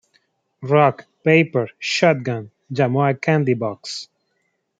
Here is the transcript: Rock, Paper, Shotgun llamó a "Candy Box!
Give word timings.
Rock, 0.63 1.03
Paper, 1.23 1.69
Shotgun 1.79 2.49
llamó 2.69 3.05
a 3.05 3.13
"Candy 3.13 3.53
Box! 3.53 4.09